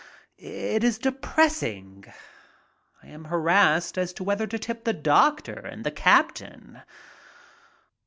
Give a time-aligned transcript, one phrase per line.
[0.39, 2.11] It is depressing.
[3.03, 6.81] I am harassed as to whether to tip the doctor and the captain.